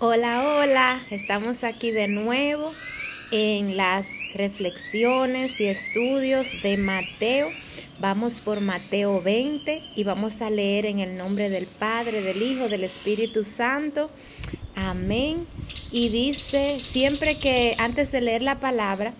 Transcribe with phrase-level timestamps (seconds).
[0.00, 2.72] Hola, hola, estamos aquí de nuevo
[3.30, 7.46] en las reflexiones y estudios de Mateo.
[8.00, 12.68] Vamos por Mateo 20 y vamos a leer en el nombre del Padre, del Hijo,
[12.68, 14.10] del Espíritu Santo.
[14.74, 15.46] Amén.
[15.92, 19.14] Y dice, siempre que antes de leer la palabra,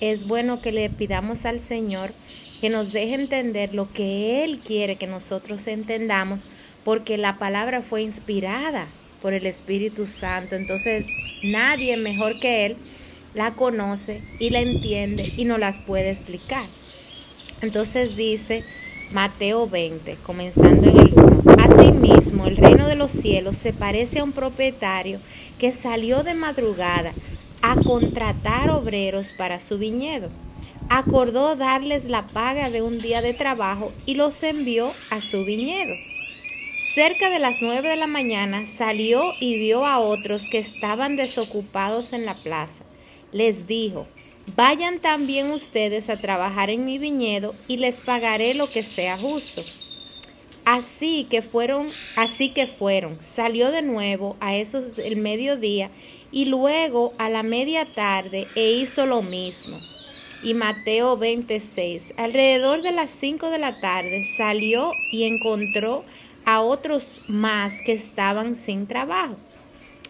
[0.00, 2.14] es bueno que le pidamos al Señor
[2.62, 6.44] que nos deje entender lo que Él quiere que nosotros entendamos,
[6.82, 8.88] porque la palabra fue inspirada
[9.24, 10.54] por el Espíritu Santo.
[10.54, 11.06] Entonces
[11.42, 12.76] nadie mejor que Él
[13.32, 16.66] la conoce y la entiende y no las puede explicar.
[17.62, 18.64] Entonces dice
[19.12, 21.56] Mateo 20, comenzando en el 1.
[21.58, 25.20] Asimismo, el reino de los cielos se parece a un propietario
[25.58, 27.14] que salió de madrugada
[27.62, 30.28] a contratar obreros para su viñedo.
[30.90, 35.94] Acordó darles la paga de un día de trabajo y los envió a su viñedo.
[36.94, 42.12] Cerca de las nueve de la mañana salió y vio a otros que estaban desocupados
[42.12, 42.84] en la plaza.
[43.32, 44.06] Les dijo,
[44.54, 49.64] vayan también ustedes a trabajar en mi viñedo y les pagaré lo que sea justo.
[50.64, 53.20] Así que fueron, así que fueron.
[53.20, 55.90] Salió de nuevo a esos del mediodía
[56.30, 59.80] y luego a la media tarde e hizo lo mismo.
[60.44, 66.04] Y Mateo 26, alrededor de las cinco de la tarde, salió y encontró
[66.44, 69.36] a otros más que estaban sin trabajo.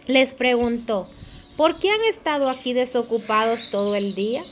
[0.06, 1.08] Les preguntó,
[1.56, 4.42] ¿por qué han estado aquí desocupados todo el día?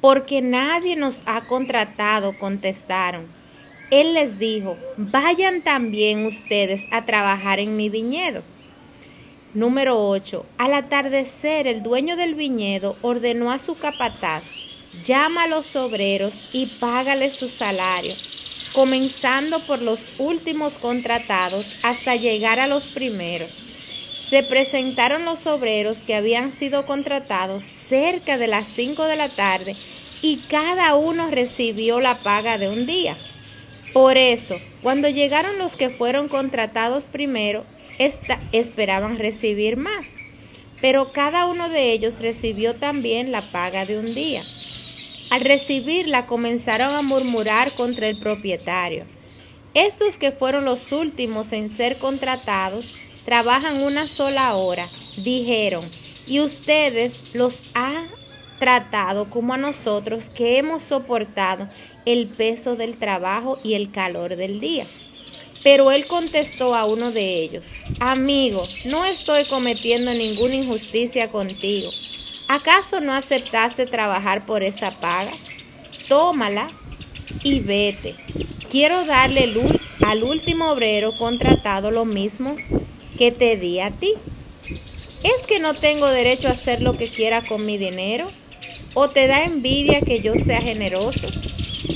[0.00, 3.26] Porque nadie nos ha contratado, contestaron.
[3.90, 8.42] Él les dijo, vayan también ustedes a trabajar en mi viñedo.
[9.52, 10.46] Número 8.
[10.58, 14.44] Al atardecer, el dueño del viñedo ordenó a su capataz,
[15.04, 18.14] llama a los obreros y págale su salario
[18.72, 23.50] comenzando por los últimos contratados hasta llegar a los primeros.
[24.28, 29.76] Se presentaron los obreros que habían sido contratados cerca de las 5 de la tarde
[30.22, 33.16] y cada uno recibió la paga de un día.
[33.92, 37.64] Por eso, cuando llegaron los que fueron contratados primero,
[38.52, 40.06] esperaban recibir más,
[40.80, 44.44] pero cada uno de ellos recibió también la paga de un día.
[45.30, 49.04] Al recibirla comenzaron a murmurar contra el propietario.
[49.74, 52.92] Estos que fueron los últimos en ser contratados
[53.24, 55.88] trabajan una sola hora, dijeron,
[56.26, 58.08] y ustedes los han
[58.58, 61.68] tratado como a nosotros que hemos soportado
[62.06, 64.84] el peso del trabajo y el calor del día.
[65.62, 67.66] Pero él contestó a uno de ellos,
[68.00, 71.90] amigo, no estoy cometiendo ninguna injusticia contigo
[72.52, 75.30] ¿Acaso no aceptaste trabajar por esa paga?
[76.08, 76.72] Tómala
[77.44, 78.16] y vete.
[78.72, 79.54] Quiero darle
[80.04, 82.56] al último obrero contratado lo mismo
[83.16, 84.14] que te di a ti.
[85.22, 88.32] ¿Es que no tengo derecho a hacer lo que quiera con mi dinero?
[88.94, 91.28] ¿O te da envidia que yo sea generoso?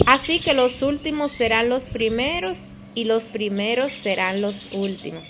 [0.07, 2.59] Así que los últimos serán los primeros
[2.95, 5.27] y los primeros serán los últimos.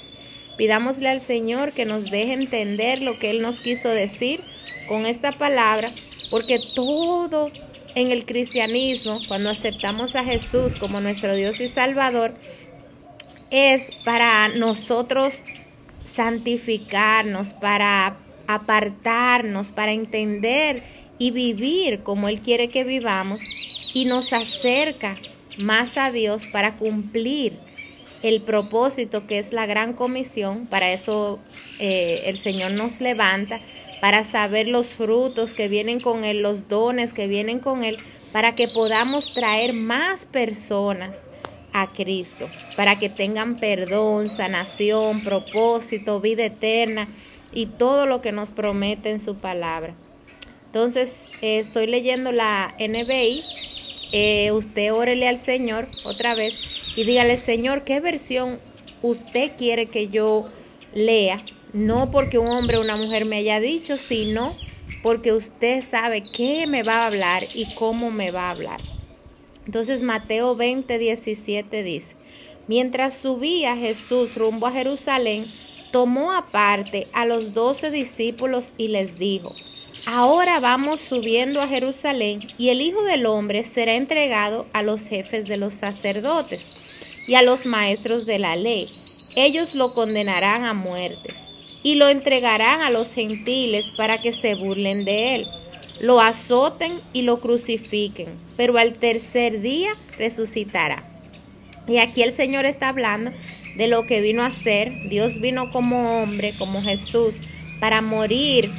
[0.58, 4.42] Pidámosle al Señor que nos deje entender lo que Él nos quiso decir
[4.88, 5.92] con esta palabra,
[6.30, 7.50] porque todo
[7.94, 12.34] en el cristianismo, cuando aceptamos a Jesús como nuestro Dios y Salvador,
[13.50, 15.34] es para nosotros
[16.04, 20.82] santificarnos, para apartarnos, para entender
[21.18, 23.40] y vivir como Él quiere que vivamos
[23.92, 25.16] y nos acerca
[25.56, 27.56] más a Dios para cumplir
[28.22, 30.66] el propósito que es la gran comisión.
[30.66, 31.38] Para eso
[31.78, 33.60] eh, el Señor nos levanta
[34.04, 37.96] para saber los frutos que vienen con Él, los dones que vienen con Él,
[38.32, 41.22] para que podamos traer más personas
[41.72, 47.08] a Cristo, para que tengan perdón, sanación, propósito, vida eterna
[47.50, 49.94] y todo lo que nos promete en su palabra.
[50.66, 53.42] Entonces, eh, estoy leyendo la NBI.
[54.12, 56.54] Eh, usted órele al Señor otra vez
[56.94, 58.60] y dígale, Señor, ¿qué versión
[59.00, 60.50] usted quiere que yo
[60.92, 61.42] lea?
[61.74, 64.56] No porque un hombre o una mujer me haya dicho, sino
[65.02, 68.80] porque usted sabe qué me va a hablar y cómo me va a hablar.
[69.66, 72.14] Entonces Mateo 20, 17 dice,
[72.68, 75.46] mientras subía Jesús rumbo a Jerusalén,
[75.90, 79.52] tomó aparte a los doce discípulos y les dijo,
[80.06, 85.46] ahora vamos subiendo a Jerusalén y el Hijo del Hombre será entregado a los jefes
[85.46, 86.70] de los sacerdotes
[87.26, 88.88] y a los maestros de la ley.
[89.34, 91.43] Ellos lo condenarán a muerte
[91.84, 95.46] y lo entregarán a los gentiles para que se burlen de él,
[96.00, 101.04] lo azoten y lo crucifiquen, pero al tercer día resucitará.
[101.86, 103.30] Y aquí el Señor está hablando
[103.76, 104.90] de lo que vino a hacer.
[105.10, 107.36] Dios vino como hombre, como Jesús,
[107.80, 108.70] para morir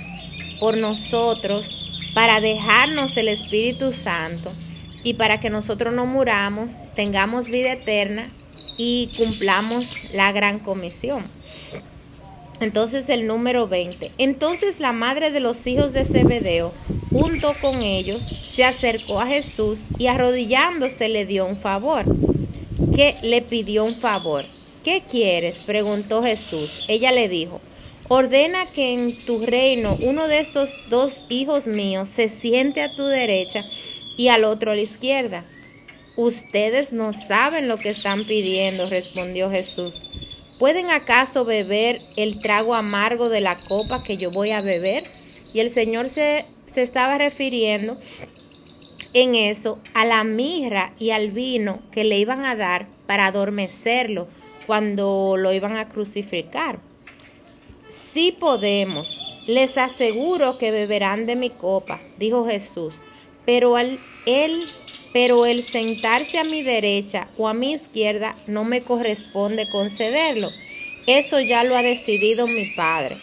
[0.60, 4.52] por nosotros, para dejarnos el Espíritu Santo
[5.04, 8.34] y para que nosotros no muramos, tengamos vida eterna
[8.78, 11.24] y cumplamos la gran comisión.
[12.60, 14.12] Entonces el número 20.
[14.18, 16.74] Entonces la madre de los hijos de Zebedeo,
[17.12, 18.24] junto con ellos,
[18.54, 22.06] se acercó a Jesús y arrodillándose le dio un favor.
[22.96, 24.46] ¿Qué le pidió un favor?
[24.84, 25.64] ¿Qué quieres?
[25.66, 26.86] preguntó Jesús.
[26.88, 27.60] Ella le dijo,
[28.08, 33.04] ordena que en tu reino uno de estos dos hijos míos se siente a tu
[33.04, 33.66] derecha
[34.18, 35.44] y al otro a la izquierda.
[36.16, 40.02] Ustedes no saben lo que están pidiendo, respondió Jesús.
[40.60, 45.04] ¿Pueden acaso beber el trago amargo de la copa que yo voy a beber?
[45.54, 48.00] Y el Señor se, se estaba refiriendo
[49.14, 54.28] en eso a la mirra y al vino que le iban a dar para adormecerlo
[54.66, 56.80] cuando lo iban a crucificar.
[57.90, 62.94] Sí podemos, les aseguro que beberán de mi copa, dijo Jesús,
[63.46, 64.66] pero al él
[65.16, 70.50] pero el sentarse a mi derecha o a mi izquierda no me corresponde concederlo.
[71.08, 73.16] Eso ya lo ha decidido mi Padre.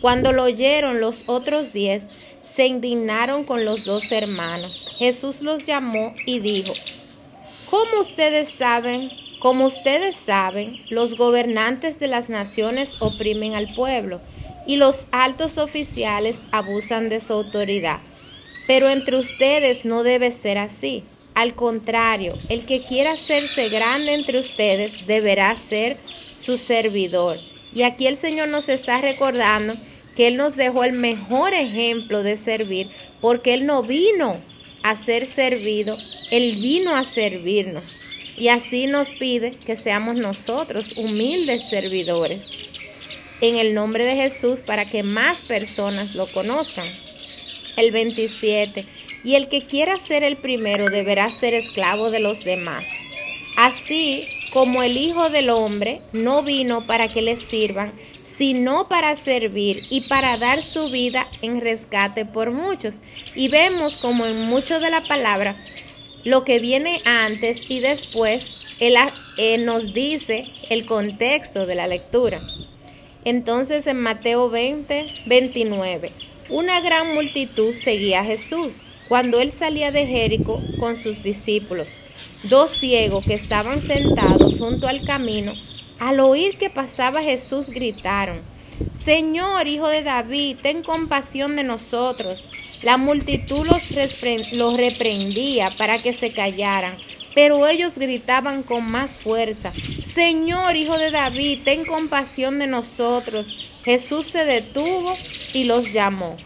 [0.00, 2.08] Cuando lo oyeron los otros diez,
[2.44, 4.84] se indignaron con los dos hermanos.
[4.98, 6.74] Jesús los llamó y dijo,
[7.70, 9.08] ¿Cómo ustedes saben,
[9.38, 14.20] como ustedes saben, los gobernantes de las naciones oprimen al pueblo
[14.66, 18.00] y los altos oficiales abusan de su autoridad.
[18.68, 21.02] Pero entre ustedes no debe ser así.
[21.34, 25.96] Al contrario, el que quiera hacerse grande entre ustedes deberá ser
[26.36, 27.38] su servidor.
[27.74, 29.74] Y aquí el Señor nos está recordando
[30.14, 32.88] que Él nos dejó el mejor ejemplo de servir,
[33.22, 34.36] porque Él no vino
[34.82, 35.96] a ser servido,
[36.30, 37.84] Él vino a servirnos.
[38.36, 42.44] Y así nos pide que seamos nosotros humildes servidores
[43.40, 46.86] en el nombre de Jesús para que más personas lo conozcan
[47.78, 48.84] el 27.
[49.24, 52.84] Y el que quiera ser el primero deberá ser esclavo de los demás.
[53.56, 57.92] Así como el Hijo del Hombre no vino para que le sirvan,
[58.38, 62.94] sino para servir y para dar su vida en rescate por muchos.
[63.34, 65.56] Y vemos como en mucho de la palabra,
[66.24, 68.94] lo que viene antes y después, él,
[69.64, 72.40] nos dice el contexto de la lectura.
[73.24, 76.12] Entonces en Mateo 20, 29.
[76.50, 78.72] Una gran multitud seguía a Jesús
[79.06, 81.88] cuando él salía de Jericó con sus discípulos.
[82.44, 85.52] Dos ciegos que estaban sentados junto al camino,
[85.98, 88.40] al oír que pasaba Jesús, gritaron,
[88.92, 92.46] Señor, hijo de David, ten compasión de nosotros.
[92.82, 93.82] La multitud los,
[94.52, 96.96] los reprendía para que se callaran,
[97.34, 99.72] pero ellos gritaban con más fuerza,
[100.04, 103.68] Señor, hijo de David, ten compasión de nosotros.
[103.84, 105.16] Jesús se detuvo
[105.52, 106.36] y los llamó.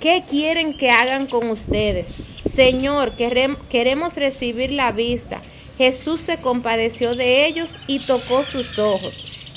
[0.00, 2.14] ¿Qué quieren que hagan con ustedes?
[2.54, 5.40] Señor, queremos recibir la vista.
[5.78, 9.14] Jesús se compadeció de ellos y tocó sus ojos.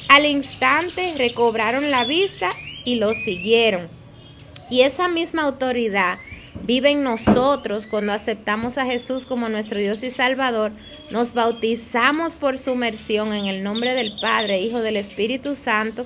[0.07, 2.53] Al instante recobraron la vista
[2.85, 3.89] y lo siguieron.
[4.69, 6.17] Y esa misma autoridad
[6.63, 10.71] vive en nosotros cuando aceptamos a Jesús como nuestro Dios y Salvador,
[11.11, 16.05] nos bautizamos por sumersión en el nombre del Padre, Hijo del Espíritu Santo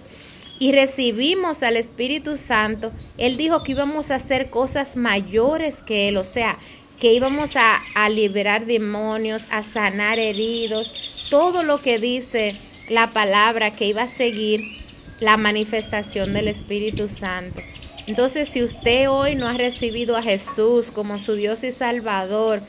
[0.59, 6.17] y recibimos al Espíritu Santo, Él dijo que íbamos a hacer cosas mayores que Él,
[6.17, 6.59] o sea,
[6.99, 7.79] que íbamos a,
[8.09, 10.93] liberar demonios, a sanar heridos,
[11.29, 12.57] todo lo que dice
[12.89, 14.61] la palabra que iba a seguir
[15.21, 17.61] la manifestación del Espíritu Santo.
[18.05, 22.61] Entonces, si usted hoy no ha recibido a Jesús como su Dios y Salvador,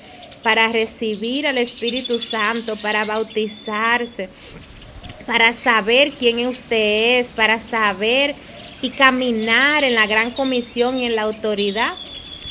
[0.42, 4.28] para recibir al Espíritu Santo, para bautizarse,
[5.30, 8.34] para saber quién usted es, para saber
[8.82, 11.92] y caminar en la gran comisión y en la autoridad.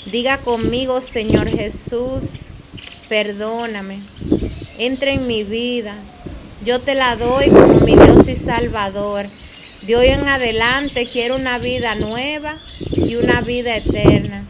[0.06, 2.54] Diga conmigo, Señor Jesús,
[3.10, 4.00] perdóname,
[4.78, 5.94] entra en mi vida.
[6.64, 9.26] Yo te la doy como mi Dios y Salvador.
[9.82, 12.60] De hoy en adelante quiero una vida nueva
[12.96, 14.46] y una vida eterna.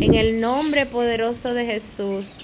[0.00, 2.38] En el nombre poderoso de Jesús.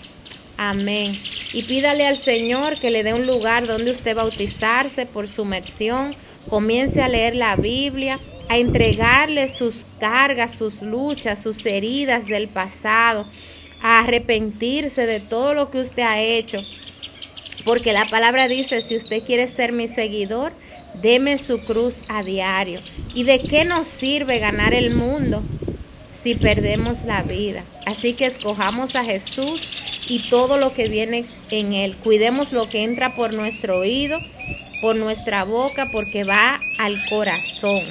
[0.56, 1.18] Amén.
[1.52, 6.14] Y pídale al Señor que le dé un lugar donde usted bautizarse por sumersión.
[6.48, 13.26] Comience a leer la Biblia, a entregarle sus cargas, sus luchas, sus heridas del pasado,
[13.82, 16.62] a arrepentirse de todo lo que usted ha hecho.
[17.64, 20.52] Porque la palabra dice, si usted quiere ser mi seguidor,
[21.02, 22.80] deme su cruz a diario.
[23.14, 25.42] ¿Y de qué nos sirve ganar el mundo
[26.22, 27.64] si perdemos la vida?
[27.86, 31.96] Así que escojamos a Jesús y todo lo que viene en él.
[31.96, 34.18] Cuidemos lo que entra por nuestro oído,
[34.80, 37.84] por nuestra boca, porque va al corazón.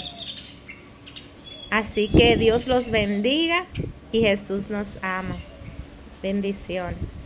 [1.72, 3.66] Así que Dios los bendiga
[4.12, 5.36] y Jesús nos ama.
[6.22, 7.23] Bendiciones.